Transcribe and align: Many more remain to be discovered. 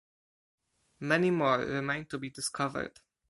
Many 1.01 1.29
more 1.29 1.59
remain 1.59 2.07
to 2.07 2.17
be 2.17 2.31
discovered. 2.31 3.01